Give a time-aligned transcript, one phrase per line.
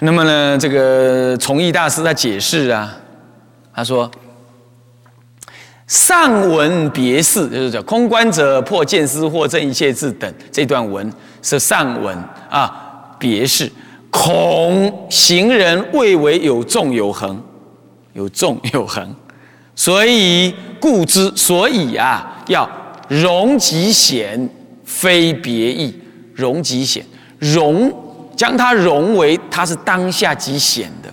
[0.00, 2.96] 那么呢，这个崇义大师在解释啊，
[3.74, 4.08] 他说
[5.88, 12.16] ：“上文别事，就是叫空观者破见思惑正一切智等这段文是上文
[12.48, 13.68] 啊，别事
[14.08, 17.42] 恐行人未为有纵有横，
[18.12, 19.12] 有纵有横，
[19.74, 22.70] 所以故之，所以啊，要
[23.08, 24.48] 容即显，
[24.84, 26.00] 非别意，
[26.34, 27.04] 容即显，
[27.40, 27.92] 容。”
[28.38, 31.12] 将它融为它是当下即显的，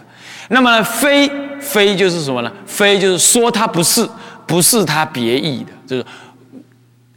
[0.50, 1.28] 那么非
[1.60, 2.51] 非就是什么呢？
[2.68, 4.07] 非就是说它不是，
[4.46, 6.06] 不是它别意的，就是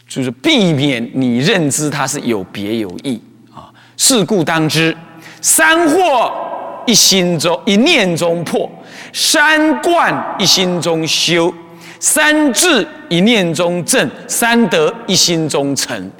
[0.08, 3.20] 就是避免你认知它是有别有意
[3.54, 3.68] 啊。
[3.98, 4.96] 是故当知，
[5.42, 6.32] 三惑
[6.86, 8.66] 一心中一念中破，
[9.12, 11.52] 三观一心中修，
[12.00, 16.10] 三智一念中正，三德一心中成。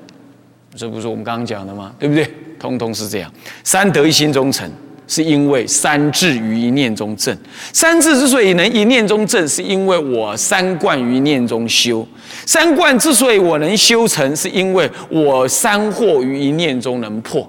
[0.79, 1.93] 这不是我们刚刚讲的吗？
[1.99, 2.33] 对不对？
[2.57, 3.33] 通通是这样，
[3.65, 4.71] 三得一心中成，
[5.07, 7.37] 是因为三智于一念中正。
[7.73, 12.07] 三智之所以能一念中正，是因为我三观于念中修。
[12.47, 17.49] 三观之所以我能修成，是因为我三惑于一念中能破。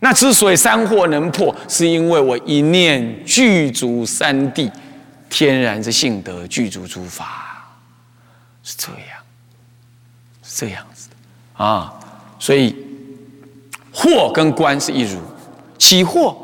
[0.00, 4.70] 那之所以三惑能破，是因为我一念具足三谛，
[5.30, 7.78] 天然之性德具足诸法，
[8.62, 9.22] 是这样，
[10.42, 10.84] 是这样
[11.54, 11.92] 啊，
[12.38, 12.74] 所以。
[13.96, 15.20] 祸跟观是一如，
[15.78, 16.36] 起祸，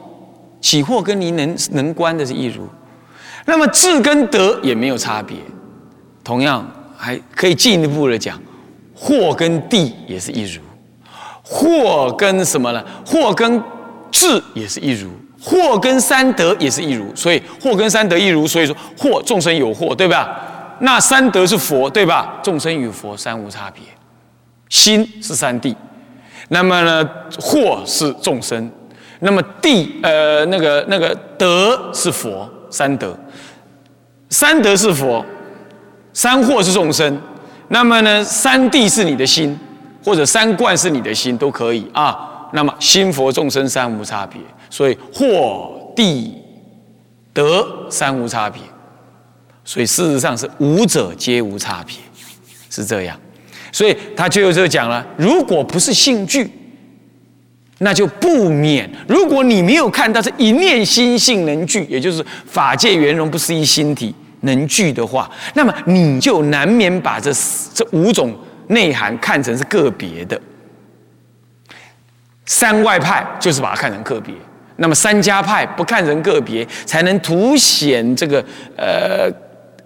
[0.60, 2.64] 起祸跟你能能观的是一如，
[3.44, 5.36] 那么智跟德也没有差别，
[6.22, 6.64] 同样
[6.96, 8.40] 还可以进一步的讲，
[8.94, 10.62] 祸跟地也是一如，
[11.42, 12.80] 祸跟什么呢？
[13.04, 13.60] 祸跟
[14.12, 15.10] 智也是一如，
[15.42, 20.76] 祸跟三德也是一如，所以祸跟三德一如，所以说祸众生有祸，对吧？
[20.78, 22.38] 那三德是佛，对吧？
[22.44, 23.82] 众生与佛三无差别，
[24.70, 25.76] 心是三谛。
[26.48, 28.68] 那么呢，惑是众生，
[29.18, 33.16] 那么地呃那个那个德是佛三德，
[34.30, 35.24] 三德是佛，
[36.12, 37.20] 三惑是众生，
[37.68, 39.56] 那么呢三地是你的心，
[40.04, 42.48] 或者三观是你的心都可以啊。
[42.52, 46.34] 那么心佛众生三无差别，所以惑地
[47.32, 48.60] 德三无差别，
[49.64, 51.94] 所以事实上是五者皆无差别，
[52.68, 53.16] 是这样。
[53.72, 56.50] 所以他最后就讲了：如果不是性具，
[57.78, 67.32] 那就不免；如果你没有看到这一念心性能聚，也就是法界圆融不思议心体能聚的话，那么你就难免把这
[67.72, 68.36] 这五种
[68.68, 70.40] 内涵看成是个别的。
[72.44, 74.34] 三外派就是把它看成个别，
[74.76, 78.44] 那么三家派不看成个别，才能凸显这个
[78.76, 79.30] 呃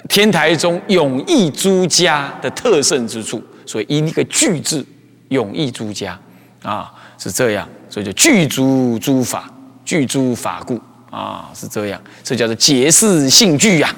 [0.08, 3.42] 天台中永义诸家的特胜之处。
[3.66, 4.84] 所以以一个具字
[5.28, 6.18] 永义诸家
[6.62, 9.50] 啊，是这样，所以就具足诸法，
[9.84, 10.80] 具诸法故
[11.10, 13.94] 啊，是这样，这叫做结事性具呀。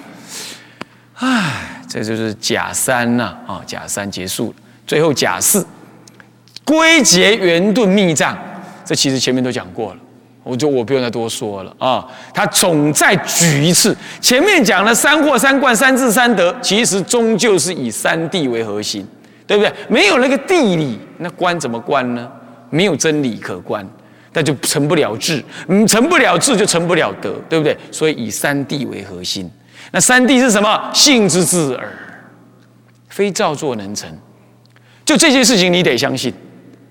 [1.15, 4.55] 唉，这就是假三呐啊，假三结束了，
[4.87, 5.67] 最后假四
[6.65, 8.37] 归结圆顿密藏，
[8.85, 10.01] 这其实前面都讲过了，
[10.43, 12.07] 我就我不用再多说了啊。
[12.35, 19.07] 他总再举一次，前面讲了三惑、三观、三智、三德，其实终究是以三谛为核心。
[19.47, 19.73] 对不对？
[19.89, 22.31] 没有那个地理，那观怎么观呢？
[22.69, 23.89] 没有真理可观，
[24.33, 25.43] 那就成不了智。
[25.69, 27.77] 嗯，成不了智就成不了德，对不对？
[27.93, 29.49] 所以以三谛为核心。
[29.93, 30.91] 那三谛是什么？
[30.93, 31.89] 性之至耳，
[33.09, 34.11] 非造作能成。
[35.05, 36.35] 就这件事情，你得相信。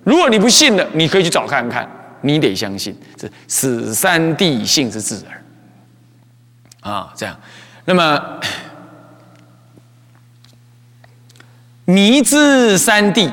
[0.06, 1.86] 如果你不信了，你可以去找看看。
[2.22, 6.94] 你得相信，这此三谛性之至耳。
[6.94, 7.38] 啊，这样。
[7.84, 8.40] 那么。
[11.86, 13.32] 迷之三谛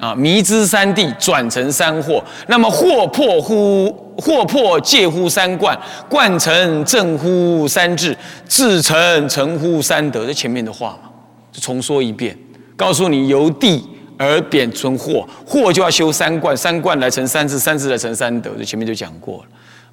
[0.00, 8.16] 啊，迷之三谛转成三惑，那么惑破乎惑破戒乎三观，观成正乎三智，
[8.48, 10.26] 智成成乎三德。
[10.26, 11.08] 这前面的话嘛，
[11.52, 12.36] 就重说一遍，
[12.76, 13.80] 告诉你由谛
[14.18, 18.50] 而贬存惑，惑就要修三观，三观来成三智，三智来成三德。
[18.58, 19.44] 这前面就讲过了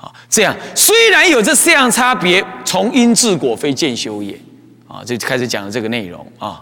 [0.07, 0.11] 啊。
[0.27, 4.33] 这样虽然有这四样差别，从因治果非见修也
[4.87, 5.03] 啊。
[5.05, 6.59] 这开始讲的这个内容啊。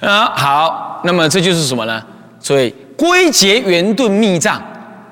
[0.00, 2.04] 啊，好，那么这就是什么呢？
[2.38, 4.62] 所以归结圆顿密藏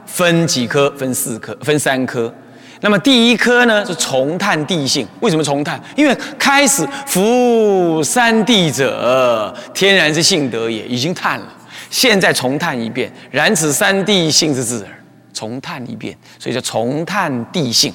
[0.04, 0.90] 分几颗？
[0.90, 2.32] 分四颗，分三颗。
[2.81, 5.08] 那么第一颗呢是重探地性。
[5.20, 5.82] 为什么重探？
[5.96, 11.46] 因为开始服三地者，天然之性德也，已经探了。
[11.88, 15.02] 现在重探一遍，然此三地性之自耳，
[15.32, 17.90] 重探一遍，所以叫重探地性。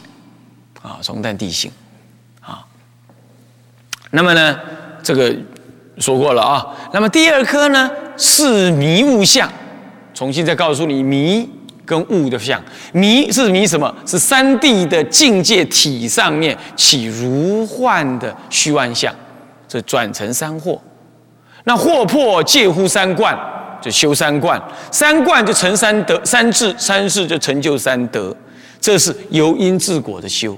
[0.82, 1.72] 啊，重探地性。
[2.42, 2.66] 啊，
[4.10, 4.60] 那么呢，
[5.04, 5.36] 这个。
[6.00, 9.50] 说过了啊，那么第二颗呢是迷雾相，
[10.14, 11.48] 重新再告诉你迷
[11.86, 12.62] 跟物的相。
[12.94, 13.94] 迷是迷什么？
[14.06, 19.14] 是三谛的境界体上面起如幻的虚幻相，
[19.68, 20.80] 这转成三惑。
[21.66, 23.38] 那惑破介乎三观，
[23.82, 24.60] 就修三观，
[24.92, 28.36] 三观就成三德，三智，三智就成就三德。
[28.80, 30.58] 这是由因至果的修，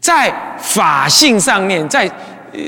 [0.00, 2.10] 在法性上面，在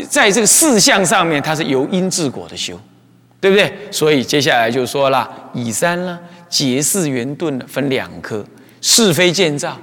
[0.08, 2.78] 在这个事相上面，它是由因治果的修，
[3.40, 3.72] 对不对？
[3.90, 8.44] 所以接下来就说了，以三呢，结是圆顿分两科，
[8.80, 9.78] 是非建造，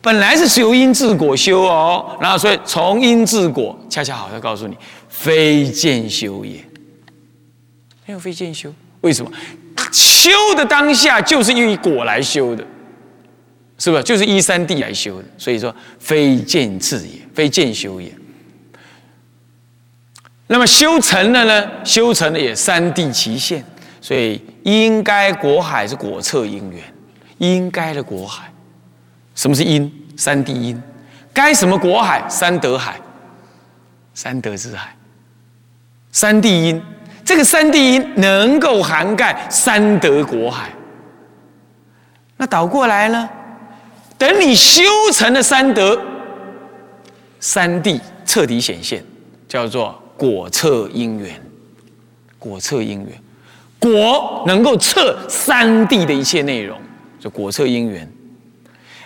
[0.00, 4.76] 本来是由因治果修哦，然后所以从因治果，恰恰好要告诉你，
[5.08, 6.64] 非见修也，
[8.06, 9.30] 没有非见修，为什么？
[9.92, 12.64] 修的当下就是因为果来修的。
[13.80, 15.24] 是不是就是依三谛来修的？
[15.38, 18.12] 所以说非见智也，非见修也。
[20.48, 21.70] 那么修成了呢？
[21.84, 23.62] 修成了也三地其现，
[24.00, 26.82] 所以应该果海是果测因缘，
[27.36, 28.50] 应该的果海。
[29.34, 29.92] 什么是因？
[30.16, 30.82] 三地因。
[31.32, 32.24] 该什么果海？
[32.28, 32.98] 三德海，
[34.14, 34.96] 三德之海。
[36.10, 36.82] 三地因，
[37.24, 40.70] 这个三地因能够涵盖三德果海。
[42.38, 43.28] 那倒过来呢？
[44.16, 46.00] 等你修成了三德，
[47.38, 49.04] 三地彻底显现，
[49.46, 51.40] 叫做果测因缘。
[52.38, 53.20] 果测因缘，
[53.80, 56.78] 果能够测三谛的一切内容，
[57.18, 58.08] 就果测因缘。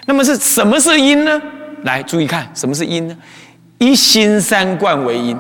[0.05, 1.41] 那么是什么是因呢？
[1.85, 3.17] 来注意看，什么是因呢？
[3.79, 5.39] 一心三观为因，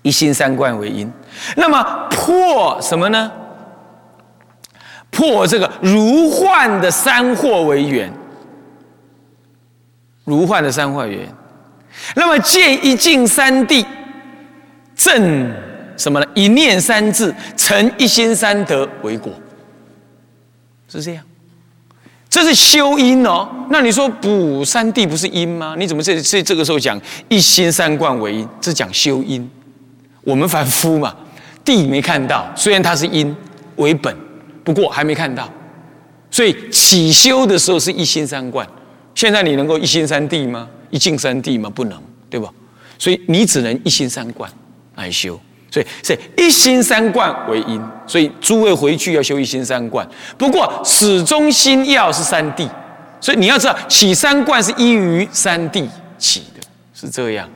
[0.00, 1.12] 一心三观为因。
[1.56, 3.30] 那么破什么呢？
[5.10, 8.10] 破这个如幻的三惑为缘，
[10.24, 11.28] 如幻的三惑缘，
[12.14, 13.84] 那么见一境三谛，
[14.94, 15.52] 正
[15.96, 16.26] 什么呢？
[16.34, 19.32] 一念三智，成一心三德为果，
[20.88, 21.24] 是这样。
[22.28, 23.48] 这是修因哦。
[23.70, 25.74] 那你说补三谛不是因吗？
[25.78, 28.48] 你怎么这这这个时候讲一心三观为因？
[28.60, 29.50] 这讲修因。
[30.22, 31.14] 我们凡夫嘛，
[31.64, 33.34] 地没看到，虽然它是因
[33.76, 34.14] 为本。
[34.62, 35.50] 不过还没看到，
[36.30, 38.68] 所以起修的时候是一心三观。
[39.14, 40.68] 现在你能够一心三地吗？
[40.90, 41.68] 一境三地嘛？
[41.70, 42.50] 不能，对吧？
[42.98, 44.50] 所以你只能一心三观
[44.96, 45.38] 来修。
[45.70, 47.82] 所以是一心三观为因。
[48.06, 50.08] 所以诸位回去要修一心三观。
[50.38, 52.68] 不过始终心要是三地，
[53.20, 55.86] 所以你要知道起三观是依于三地
[56.16, 57.46] 起的，是这样。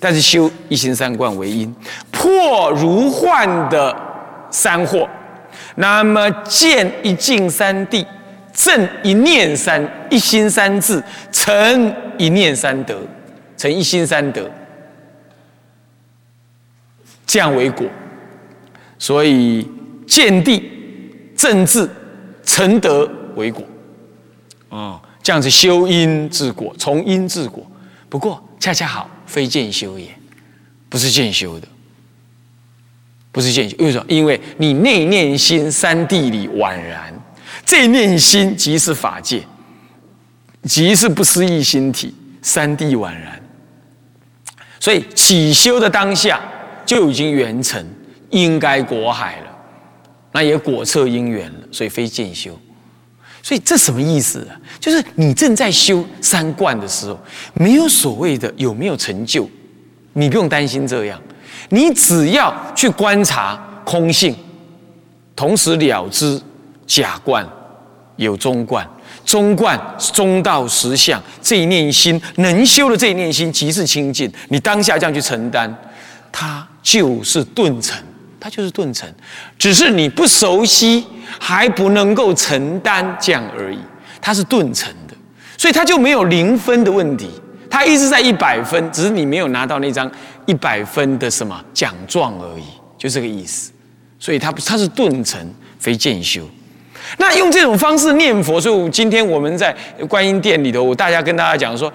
[0.00, 1.72] 但是修一心三观为因，
[2.10, 3.96] 破如幻的
[4.50, 5.08] 三惑。
[5.76, 8.04] 那么见一境三地，
[8.54, 11.02] 正一念三一心三智，
[11.32, 13.02] 成一念三德，
[13.56, 14.48] 成一心三德，
[17.26, 17.86] 这样为果。
[18.96, 19.68] 所以
[20.06, 20.62] 见地
[21.36, 21.86] 正智
[22.44, 23.66] 成德为果。
[24.68, 27.66] 哦，这样子修因治果，从因治果。
[28.08, 30.08] 不过恰恰好非见修也，
[30.88, 31.66] 不是见修的。
[33.32, 34.04] 不是见修，为什么？
[34.08, 37.12] 因为你内念心三地里宛然，
[37.64, 39.42] 这念心即是法界，
[40.64, 43.40] 即是不思议心体，三谛宛然。
[44.78, 46.40] 所以起修的当下
[46.84, 47.84] 就已经圆成，
[48.30, 49.46] 应该果海了，
[50.32, 52.58] 那也果测因缘了，所以非见修。
[53.42, 54.56] 所以这什么意思啊？
[54.80, 57.18] 就是你正在修三观的时候，
[57.54, 59.48] 没有所谓的有没有成就，
[60.14, 61.20] 你不用担心这样。
[61.68, 64.34] 你只要去观察空性，
[65.36, 66.40] 同时了知
[66.86, 67.46] 假观
[68.16, 68.88] 有中观，
[69.24, 69.78] 中观
[70.12, 74.32] 中道实相，这一念心能修的这一念心即是清净。
[74.48, 75.74] 你当下这样去承担，
[76.30, 77.96] 它就是顿成，
[78.38, 79.08] 它就是顿成，
[79.58, 81.04] 只是你不熟悉，
[81.38, 83.78] 还不能够承担这样而已。
[84.20, 85.14] 它是顿成的，
[85.58, 87.28] 所以它就没有零分的问题。
[87.68, 90.10] 它一直在一百分，只是你没有拿到那张
[90.46, 92.64] 一百分的什么奖状而已，
[92.96, 93.72] 就这个意思。
[94.18, 96.48] 所以它它是顿成，非渐修。
[97.18, 99.74] 那用这种方式念佛，所以今天我们在
[100.08, 101.92] 观音殿里头，大家跟大家讲说，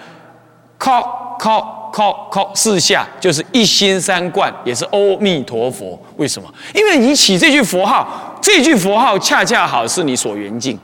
[0.78, 6.00] 靠靠靠靠四下就是一心三观，也是阿弥陀佛。
[6.18, 6.54] 为什么？
[6.74, 10.78] 因为你起这句佛号，这句佛号恰恰好是你所缘境。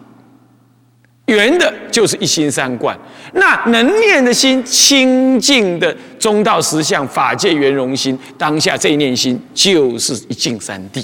[1.27, 2.95] 圆的就是一心三观，
[3.33, 11.03] 那能念的心清净的中道实相法界圆融心，当下这一念心就是一境三地，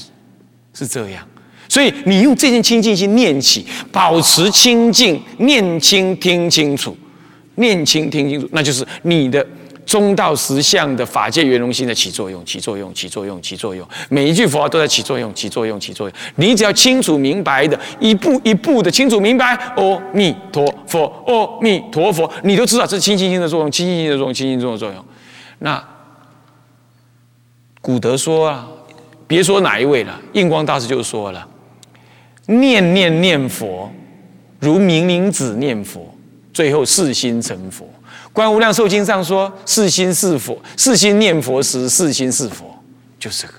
[0.76, 1.28] 是这样。
[1.72, 6.98] 所以你用这件清净心念起，保持清净，念清听清楚，
[7.56, 9.48] 念清听清楚，那就是你的
[9.86, 13.88] 中道实相的法界圆融心在起作用，起作用，起作用，起作用。
[14.10, 16.18] 每一句佛号都在起作用，起作用，起作用。
[16.36, 25.06] 你只要清楚明白的，一步一步的清楚明白，阿弥陀佛，阿弥陀佛，你都知道这是清净心的作用，清净心的作用，清净心的作用。
[25.60, 25.82] 那
[27.80, 28.68] 古德说啊，
[29.26, 31.48] 别说哪一位了，印光大师就说了，
[32.48, 33.92] 念念念佛，
[34.60, 36.14] 如明灵子念佛，
[36.54, 37.88] 最后四心成佛。
[38.34, 42.66] 观无量寿经上说：“四心是佛，四心念佛时，四心是佛。”
[43.20, 43.54] 就是这个。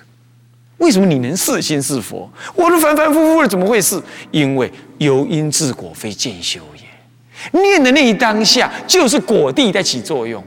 [0.79, 2.29] 为什么你能四心是佛？
[2.55, 4.03] 我都反反复复的，怎么会是？
[4.31, 7.61] 因为由因至果，非见修也。
[7.61, 10.43] 念的那一当下，就是果地在起作用，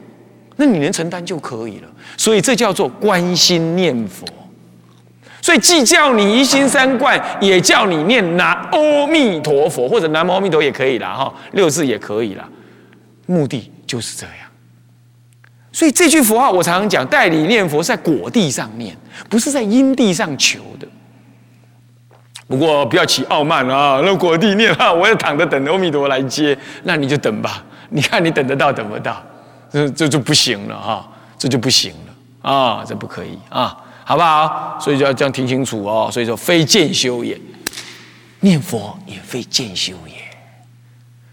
[0.58, 1.88] 那你能承担就可以了。
[2.18, 4.25] 所以这叫做观心念佛。
[5.46, 12.44] 所以既叫你一心三观，也叫你念南阿弥陀佛，或者南无阿弥陀也可以了哈，六字也可以了。
[13.28, 13.72] 目的。
[13.86, 14.50] 就是这样，
[15.72, 18.98] 所以这句佛号我常常讲，代理念佛是在果地上念，
[19.30, 20.88] 不是在因地上求的。
[22.48, 27.64] 不过不要起傲慢啊，那果地念啊，我要躺着等阿弥陀来接，那你就等吧。
[27.90, 29.24] 你看你等得到等不到，
[29.72, 34.78] 这这就不行了哈，这就不行了啊，这不可以啊，好不好？
[34.80, 36.10] 所以就要这样听清楚哦。
[36.12, 37.36] 所以说，非见修也，
[38.42, 40.14] 念佛也非见修也。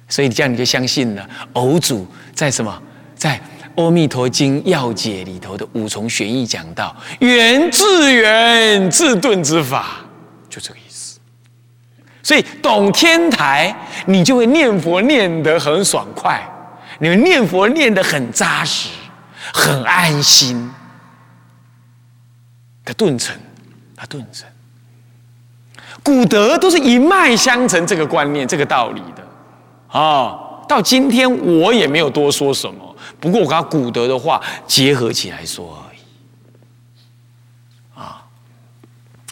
[0.09, 2.83] 所以这样你就相信了，偶主在什么？
[3.15, 3.39] 在
[3.83, 9.99] 《阿弥陀经要解》里头的五重玄义讲到，缘自缘自顿之法，
[10.49, 11.19] 就这个意思。
[12.23, 13.75] 所以懂天台，
[14.07, 16.43] 你就会念佛念得很爽快，
[16.99, 18.89] 你们念佛念得很扎实，
[19.53, 20.71] 很安心。
[22.85, 23.37] 的顿成，
[23.97, 24.49] 他顿成，
[26.03, 29.99] 古德都是一脉相承这个观念、这个道理的。
[29.99, 32.97] 啊，到今天我也没有多说什么。
[33.21, 35.99] 不过我跟古德的话结合起来说而已。
[38.01, 38.25] 啊，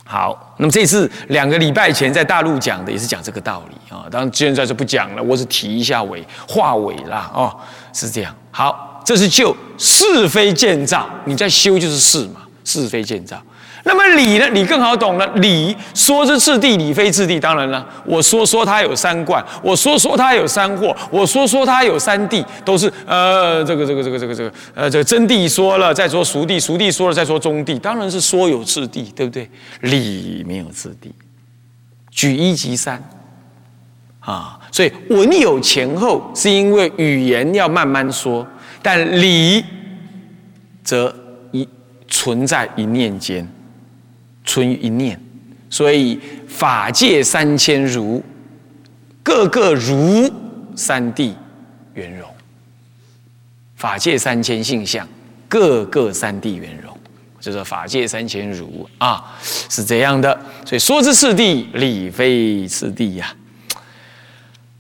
[0.05, 4.07] 好，那么这次两个礼拜前在大陆讲的也是讲这个道理啊。
[4.11, 7.31] 当然现在就不讲了，我只提一下尾话尾啦。
[7.35, 7.59] 哦，
[7.93, 8.35] 是这样。
[8.51, 13.43] 好，这是就是非建造，你在修就是是嘛，是非建造。
[13.83, 14.47] 那么理呢？
[14.51, 15.27] 理更好懂了。
[15.37, 17.41] 理说之次第，理非次第。
[17.41, 27.79] 当然了，我说说它有三观，我说说它有三惑，我说说它有三谛，都是呃，这个这个这个这个这个呃，这个真谛说了，再说熟谛，熟谛说了，再说中谛。
[27.79, 29.49] 当然是说有次第，对不对？
[29.81, 31.11] 理没有次第，
[32.11, 33.03] 举一及三
[34.21, 34.59] 啊。
[34.71, 38.47] 所以文有前后，是因为语言要慢慢说，
[38.83, 39.65] 但理
[40.85, 41.15] 则
[42.11, 43.49] 存在一念间。
[44.43, 45.21] 存于一念，
[45.69, 48.21] 所以法界三千如，
[49.23, 50.29] 个个如
[50.75, 51.35] 三谛
[51.95, 52.27] 圆融。
[53.77, 55.07] 法界三千性相，
[55.47, 56.93] 个个三谛圆融，
[57.39, 59.39] 就是法界三千如啊，
[59.69, 60.37] 是这样的。
[60.65, 63.37] 所以说之次第，理非次第呀。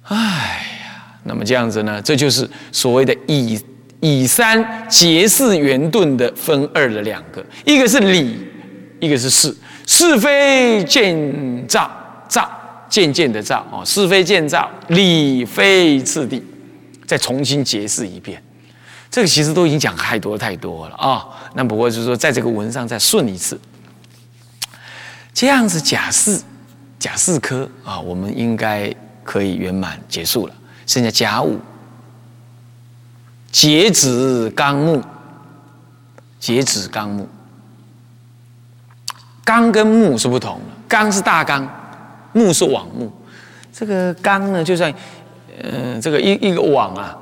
[0.05, 3.61] 哎呀，那么这样子呢，这就是所谓的以
[4.01, 8.47] 以三结四圆顿的分二的两个，一个是理。
[9.03, 11.91] 一个是是是非见造
[12.29, 12.47] 造
[12.87, 16.45] 渐渐的造哦，是非见造理非次第，
[17.07, 18.43] 再重新解释一遍。
[19.11, 21.27] 这个其实都已经讲太多太多了啊。
[21.55, 23.59] 那不过就是说，在这个文上再顺一次，
[25.33, 26.43] 这样子假四
[26.99, 30.55] 假四科啊，我们应该可以圆满结束了。
[30.87, 31.59] 剩下甲五
[33.51, 35.03] 截止纲目，
[36.39, 37.29] 截止纲目。
[39.45, 41.69] 纲跟目是不同的，纲是大纲，
[42.33, 43.11] 目是网目。
[43.73, 44.93] 这个纲呢，就像，
[45.61, 47.19] 呃，这个一一个网啊，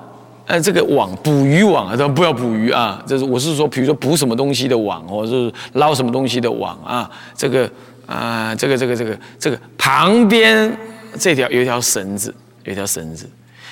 [0.46, 3.02] 呃，这个网捕鱼网啊，都不要捕鱼啊。
[3.06, 7.10] 这是我是说，比如说捕什么东西的网，或者是捞什么东西的网啊。
[7.34, 7.70] 这个
[8.06, 10.76] 啊，这个这个这个这个旁边
[11.18, 13.26] 这条有一条绳子，有一条绳子。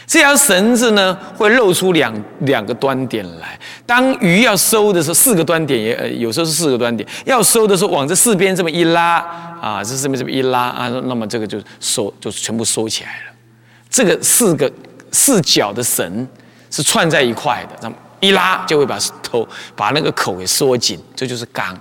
[0.05, 3.59] 这条绳子呢，会露出两两个端点来。
[3.85, 7.09] 当鱼要收的时候，四个端点也呃，有时候是四个端点。
[7.25, 9.17] 要收的时候，往这四边这么一拉
[9.61, 13.35] 啊，这四边这么一拉啊，那么这个就收，就全部收起来了。
[13.89, 14.71] 这个四个
[15.13, 16.27] 四角的绳
[16.71, 21.79] 是串在一块的，那么一拉就会把头把那个口给缩紧，这就是钢。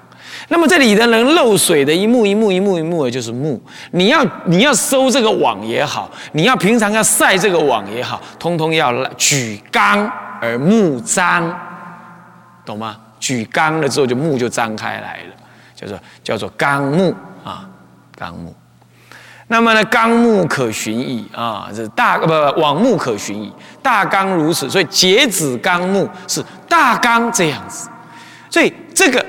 [0.48, 3.62] 那么这里的能漏水的一幕一幕一幕一幕的，就是木。
[3.92, 10.12] 你要你要收这个网也好，你要平常要晒这个网也好，通通要举纲
[10.42, 11.52] 而目张，
[12.66, 12.98] 懂吗？
[13.20, 15.34] 举纲了之后，就目就张开来了，
[15.75, 17.68] 叫做叫做纲目啊，
[18.16, 18.54] 纲目。
[19.48, 27.90] 那么呢，纲目可循矣啊，这大不网目可循矣，大纲如此，所以节子纲目是大纲这样子，
[28.50, 29.25] 所以这个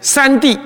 [0.00, 0.58] 三谛，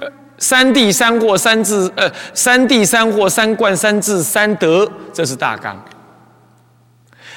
[0.00, 5.82] 呃，三谛三惑三智，呃，三谛三惑三观三智三德，这是大纲。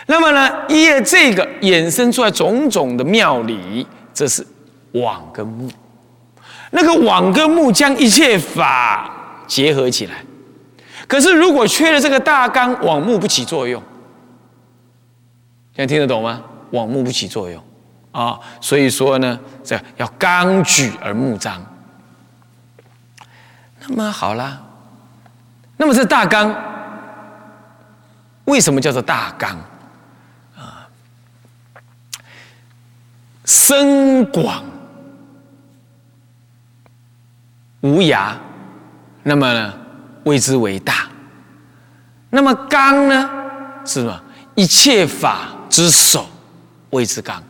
[0.08, 4.46] 那么呢，依着这个衍生出来种种的妙理，这是
[4.94, 5.70] 网跟目。
[6.72, 9.12] 那个网跟目将一切法
[9.48, 10.24] 结合起来。
[11.08, 13.82] 可是，如果缺了这个大纲，网目不起作用。
[15.76, 16.44] 现在听得懂吗？
[16.72, 17.64] 网目不起作用
[18.12, 21.64] 啊，所以说呢，这要纲举而目张。
[23.80, 24.62] 那么好了，
[25.78, 26.54] 那么这大纲
[28.46, 29.58] 为什么叫做大纲
[30.58, 30.88] 啊？
[33.46, 34.64] 深广
[37.82, 38.34] 无涯，
[39.24, 39.74] 那么呢？
[40.26, 41.08] 谓之为大，
[42.30, 43.30] 那么纲呢？
[43.86, 44.22] 是什么？
[44.56, 46.28] 一切法之首，
[46.90, 47.42] 谓之纲。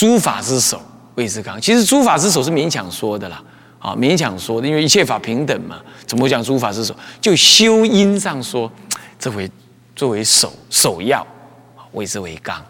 [0.00, 0.80] 诸法之首，
[1.16, 1.60] 谓之刚。
[1.60, 3.42] 其实诸法之首是勉强说的啦，
[3.78, 6.96] 啊，勉强说的，因为一切法平等嘛，怎么讲诸法之首？
[7.20, 8.72] 就修因上说，
[9.18, 9.50] 这为
[9.94, 11.26] 作为首首要，
[11.92, 12.64] 谓之为刚。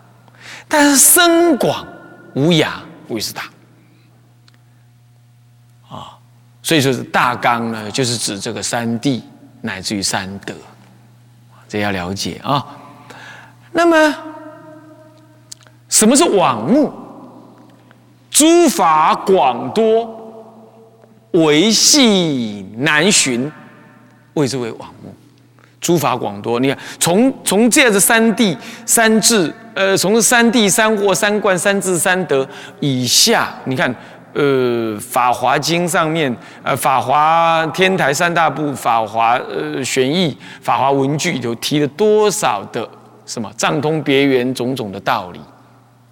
[0.67, 1.87] 但是深广
[2.35, 2.71] 无涯，
[3.07, 3.43] 谓之大。
[5.89, 6.19] 啊
[6.65, 9.23] 所以说是大纲呢，就是指这个三谛
[9.61, 10.53] 乃至于三德，
[11.69, 12.67] 这要了解啊。
[13.71, 14.17] 那么
[15.89, 16.93] 什么是往目？
[18.41, 20.09] 诸法广多，
[21.33, 23.53] 维系难寻，
[24.33, 25.15] 谓之为网目。
[25.79, 28.57] 诸法广多，你看从从这样的三谛
[28.87, 32.49] 三智，呃，从三谛三惑三观三智三德
[32.81, 33.95] 以下，你看。
[34.33, 34.43] 呃，
[35.01, 36.33] 《法华经》上面，
[36.63, 40.31] 呃，《法华天台三大部》《法华呃玄义》
[40.63, 42.89] 《法华文具》有提了多少的
[43.27, 45.41] 什么藏通别圆种种的道理？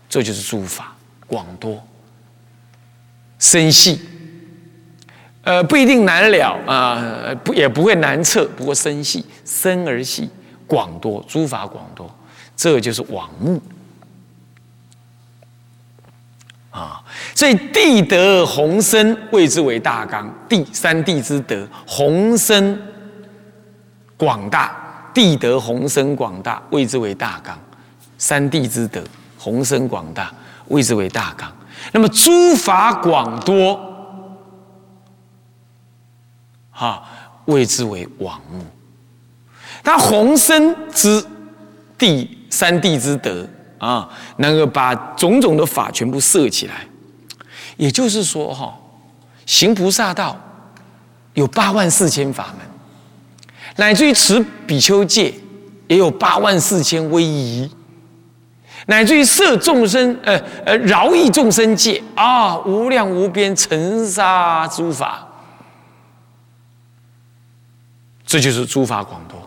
[0.08, 0.92] 这就是诸法
[1.28, 1.80] 广多
[3.38, 4.00] 生系，
[5.42, 10.28] 呃，不一定难了啊，不也不会难测，不过生系生而系，
[10.66, 12.12] 广多诸法广多，
[12.56, 13.62] 这就是往目。
[16.70, 17.02] 啊，
[17.34, 22.80] 所以地德宏深谓之为大纲，地三地之德宏深
[24.16, 27.58] 广大，地德宏深广大谓之为大纲，
[28.18, 29.02] 三地之德
[29.38, 30.32] 宏深广大
[30.68, 31.52] 谓之为大纲。
[31.92, 33.80] 那么诸法广多，
[36.70, 37.02] 哈，
[37.46, 38.64] 谓之为王目。
[39.82, 41.24] 它宏深之
[41.96, 43.46] 地三地之德。
[43.78, 46.84] 啊，能够把种种的法全部设起来，
[47.76, 48.76] 也就是说，哈，
[49.46, 50.36] 行菩萨道
[51.34, 52.66] 有八万四千法门，
[53.76, 55.32] 乃至于持比丘戒
[55.86, 57.70] 也有八万四千威仪，
[58.90, 65.28] 乃至于摄众生，呃呃，饶益众生界啊，无量无边尘沙诸法，
[68.24, 69.38] 这就是诸法广多。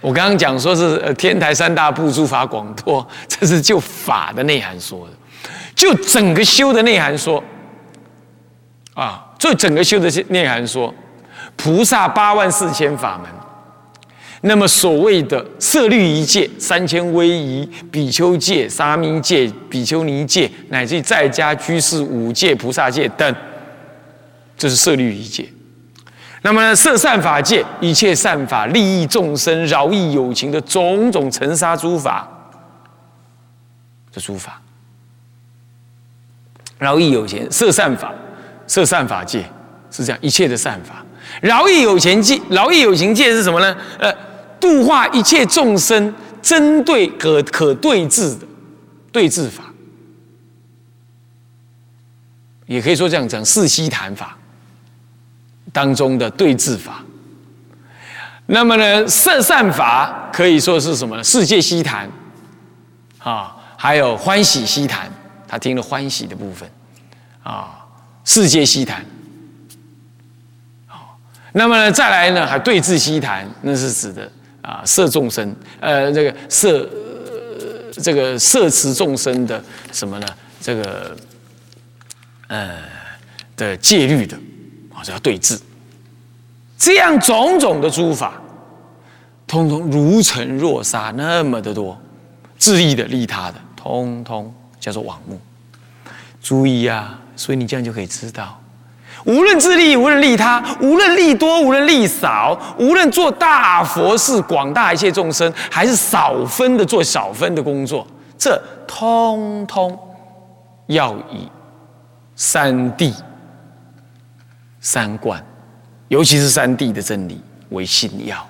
[0.00, 5.12] 我刚刚讲说是天台三大部诸法广多，这是就法的内涵说的，
[5.76, 7.40] 就整个修的内涵说，
[8.94, 10.92] 啊，就整个修的内涵说，
[11.54, 13.30] 菩萨八万四千法门，
[14.46, 23.34] 那么所谓的色律一戒、三千威仪、比丘戒、沙弥戒、比丘尼戒，乃至在家居士五戒、菩萨戒等，
[24.56, 25.48] 这是色律一戒。
[26.42, 32.28] 那么呢，摄善法界一切善法，利益众生、饶益有情的种种尘沙诸法，
[34.12, 34.62] 这诸法，
[36.78, 38.14] 饶益有情，色善法，
[38.68, 39.44] 色善法界
[39.90, 41.04] 是这样，一切的善法，
[41.40, 43.76] 饶益有情界，饶益有情界是什么呢？
[43.98, 44.14] 呃，
[44.60, 48.46] 度化一切众生，针对可可对治的
[49.12, 49.64] 对治法，
[52.66, 54.36] 也可以说这样讲，四悉檀法。
[55.72, 57.02] 当中的对治法，
[58.46, 61.22] 那么呢，摄善法可以说是什么呢？
[61.22, 62.08] 世界西谈
[63.18, 65.10] 啊，还有欢喜西谈，
[65.46, 66.66] 他听了欢喜的部分
[67.42, 67.84] 啊，
[68.24, 69.04] 世界西谈。
[70.86, 71.18] 好，
[71.52, 74.32] 那么呢，再来呢，还对治西谈，那是指的
[74.66, 76.90] 啊，摄众生，呃，这个摄
[78.02, 80.26] 这个摄持众生的什么呢？
[80.60, 81.16] 这个
[82.48, 82.80] 呃
[83.56, 84.36] 的戒律的。
[84.92, 85.60] 啊，这要对治，
[86.78, 88.40] 这样种种的诸法，
[89.46, 92.00] 通通如尘若沙，那么的多，
[92.56, 94.50] 自利的、利他的，通通
[94.80, 95.38] 叫做网目。
[96.40, 98.58] 注意啊，所以你这样就可以知道，
[99.26, 108.06] 无论自利，无论利他，无论利多，无论利少，无论做大佛事广大一切众生，还是少分的做少分的工作，
[108.38, 109.98] 这通通
[110.86, 111.50] 要以
[112.36, 113.12] 三谛、
[114.80, 115.44] 三观，
[116.06, 118.46] 尤其是三谛的真理为信要，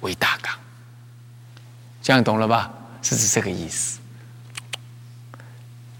[0.00, 0.50] 为大纲。
[2.02, 2.70] 这样懂了吧？
[3.02, 3.98] 是指这个意思。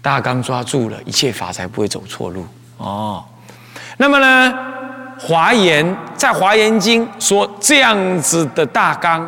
[0.01, 3.23] 大纲抓住了，一切法才不会走错路哦。
[3.97, 4.53] 那么呢，
[5.17, 9.27] 华严在华严经说这样子的大纲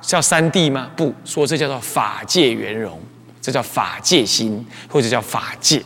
[0.00, 0.88] 叫三谛吗？
[0.96, 3.00] 不说，这叫做法界圆融，
[3.40, 5.82] 这叫法界心，或者叫法界。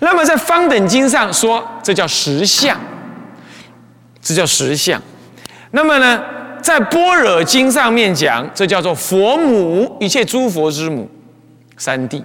[0.00, 2.78] 那么在方等经上说，这叫实相，
[4.20, 5.00] 这叫实相。
[5.70, 6.22] 那么呢，
[6.62, 11.08] 在般若经上面讲，这叫做佛母，一切诸佛之母，
[11.76, 12.22] 三谛。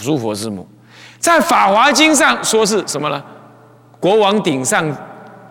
[0.00, 0.66] 诸佛之母，
[1.18, 3.20] 在《法华经》上说是什么呢？
[4.02, 4.84] 国王顶上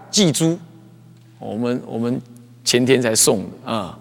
[0.09, 0.59] 祭珠，
[1.39, 2.21] 我们我们
[2.65, 3.97] 前天才送的啊。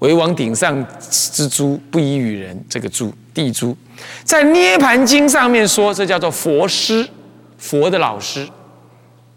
[0.00, 2.62] 为王顶上之珠，不以与人。
[2.68, 3.74] 这个珠地珠，
[4.22, 7.08] 在《涅盘经》上面说，这叫做佛师，
[7.56, 8.46] 佛的老师。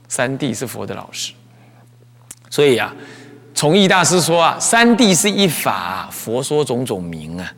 [0.10, 1.32] 三谛是佛的老师，
[2.50, 2.93] 所以啊，
[3.54, 7.54] 崇义大师说啊，三谛是一法，佛说种种名啊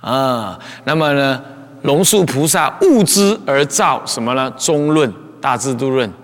[0.00, 0.60] 啊。
[0.84, 1.42] 那么呢？
[1.82, 4.48] 龙树菩萨悟之而造什么呢？
[4.56, 6.16] 中论、大智度论等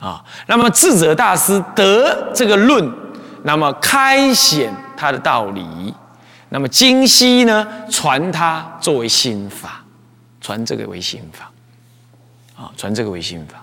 [0.00, 0.24] 啊。
[0.46, 2.92] 那么智者大师得这个论，
[3.44, 5.94] 那么开显他的道理，
[6.48, 9.84] 那么今昔呢传他作为心法，
[10.40, 11.50] 传这个为心法
[12.56, 13.62] 啊，传这个为心法。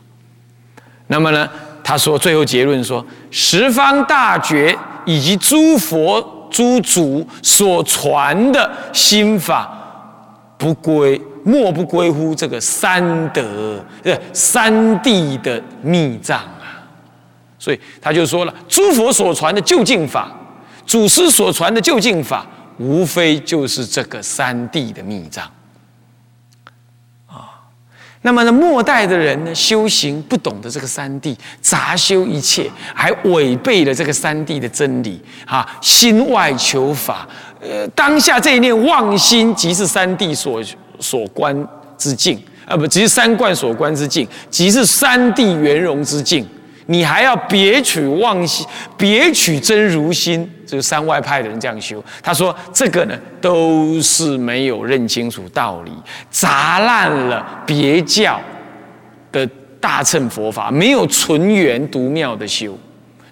[1.08, 1.50] 那么呢，
[1.84, 9.74] 他说最后结论说，十方大觉以及诸佛诸祖所传的心法。
[10.60, 16.84] 不归，莫不归乎这个三德，呃，三谛的密藏啊。
[17.58, 20.30] 所以他就说了，诸佛所传的究竟法，
[20.86, 22.46] 祖师所传的究竟法，
[22.78, 25.46] 无非就是这个三谛的密藏
[27.26, 27.48] 啊。
[28.24, 37.26] 那么呢，末代的人呢，修行不懂得这个三谛，杂修一切，还违背了这个三谛的真理啊，心外求法。
[37.62, 40.62] 呃，当下这一念妄心，即是三谛所
[41.00, 46.48] 所观之境，啊，不，即是三观所观之境，即是三谛圆融之境。
[46.90, 52.02] 你还要别取妄心，别取真如心，这个三外派的人这样修。
[52.24, 55.92] 他说这个呢，都是没有认清楚道理，
[56.30, 58.40] 砸烂了别教
[59.34, 59.46] 的
[59.82, 62.78] 大乘佛法，没有纯元独妙的修，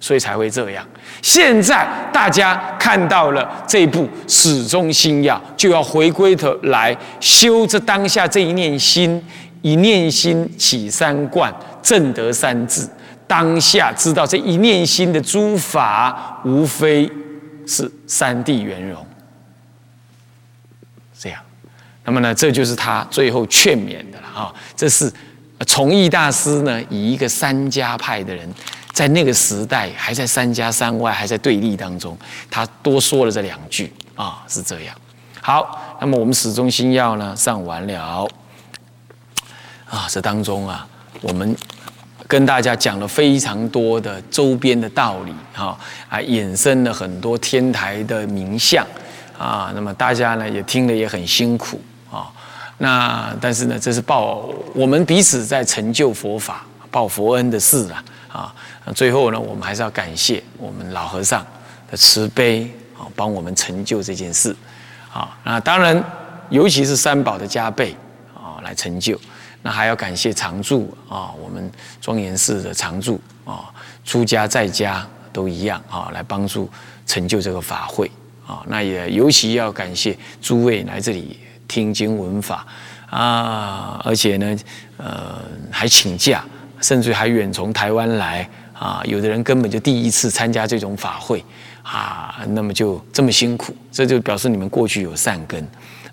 [0.06, 0.88] 所以才会这样。
[1.24, 9.20] 现在大家看到了这部始终心要，就要回归头来修这当下这一念心，
[9.64, 12.88] 一念心起三观，正得三智。
[13.26, 17.12] 当下知道这一念心的诸法，无非
[17.66, 19.04] 是三谛圆融。
[21.18, 21.42] 这样，
[22.04, 24.54] 那么呢，这就是他最后劝勉的了啊。
[24.76, 25.12] 这是
[25.66, 28.48] 崇义大师呢，以一个三家派的人。
[28.96, 32.18] 在那个时代，还在三家三外，还在对立当中，
[32.50, 34.96] 他多说了这两句啊，是这样。
[35.42, 38.26] 好，那么我们始终心要呢上完了
[39.90, 40.88] 啊，这当中啊，
[41.20, 41.54] 我们
[42.26, 45.78] 跟大家讲了非常多的周边的道理哈，
[46.08, 48.88] 啊，衍生了很多天台的名相
[49.38, 52.32] 啊，那么大家呢也听得也很辛苦啊，
[52.78, 58.02] 那但是呢，这是报我们彼此在成就佛法、报佛恩的事啊。
[58.36, 58.54] 啊，
[58.86, 61.46] 那最后呢，我们还是要感谢我们老和尚
[61.90, 64.56] 的慈悲啊，帮我们成就这件事
[65.12, 65.36] 啊。
[65.44, 66.02] 那当然，
[66.50, 67.96] 尤其是三宝的加倍
[68.36, 69.20] 啊，来成就。
[69.64, 76.70] 那还要感谢常住啊，我们庄严寺的常住啊，出家在家都一样啊，来帮助
[77.08, 78.10] 成就这个法会
[78.46, 78.62] 啊。
[78.68, 82.64] 那也尤其要感谢诸位来这里听经闻法
[83.10, 84.56] 啊，而且呢，
[84.98, 86.46] 呃，还请假。
[86.82, 89.02] 甚至还远从台湾来啊！
[89.06, 91.44] 有的人根本就第一次参加这种法会
[91.82, 95.66] 啊，那么就这么辛苦，这就表示你们过去有善根。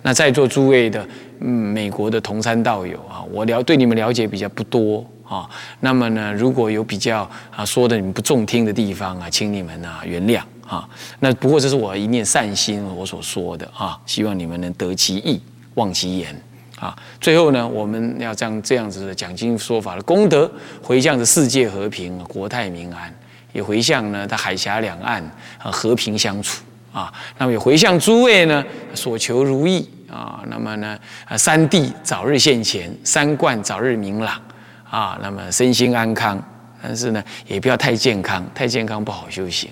[0.02, 1.06] 那在座诸位的
[1.40, 5.48] 嗯，美国的同参道友啊，我了对你们了解比较不多啊。
[5.80, 10.88] 那么呢，如果有比较啊说的你们不中听的地方啊，请你们啊原谅啊。
[11.20, 15.40] 那不过这是我一念善心我所说的啊，希望你们能得其意，
[15.74, 16.40] 忘其言。
[16.82, 20.50] 啊，最后呢，我们要将这样子的讲经说法的功德
[20.82, 23.14] 回向着世界和平、国泰民安，
[23.52, 25.22] 也回向呢，他海峡两岸
[25.58, 27.12] 啊和平相处啊。
[27.38, 28.64] 那么也回向诸位呢，
[28.94, 30.42] 所求如意啊。
[30.48, 34.42] 那么呢，啊三地早日现前，三观早日明朗
[34.90, 35.16] 啊。
[35.22, 36.42] 那么身心安康
[36.82, 39.70] 但是呢，也不要太健康，太健康不好修行，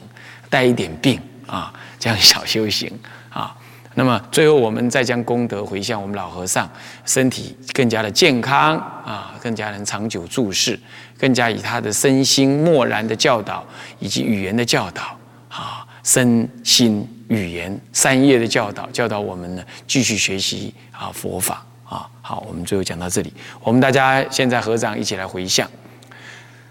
[0.49, 2.89] 带一点病啊，这样小修行
[3.31, 3.53] 啊。
[3.95, 6.71] 那么最后，我们再将功德回向我们老和尚，
[7.05, 10.79] 身体更加的健康啊，更加能长久住世，
[11.19, 13.65] 更加以他的身心默然的教导
[13.99, 15.03] 以及语言的教导
[15.49, 22.09] 啊，身心语言三业的教导，教导我们呢继续学习啊佛法啊。
[22.23, 25.69] 好，我们最后讲到这里，我们大家现在合掌一起来回向。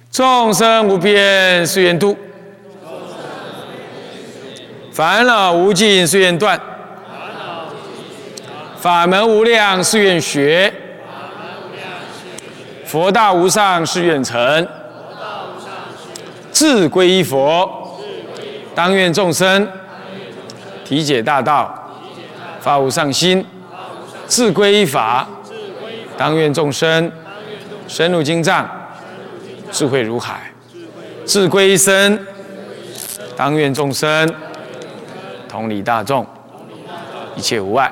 [0.09, 2.17] 众生无边誓愿度，
[4.91, 6.59] 烦恼无尽誓愿断，
[8.79, 10.73] 法门无量誓愿学，
[12.85, 14.65] 佛大无上誓愿成，
[16.53, 17.99] 智归依佛，
[18.73, 19.67] 当愿众生
[20.85, 21.91] 体解大道，
[22.61, 23.45] 发无上心，
[24.29, 25.27] 智归依法，
[26.17, 27.11] 当愿众生
[27.85, 28.67] 深入经藏。
[29.71, 30.51] 智慧如海，
[31.27, 32.17] 智归一生，
[33.35, 34.33] 当愿众生
[35.47, 36.25] 同理大众，
[37.35, 37.91] 一切无碍。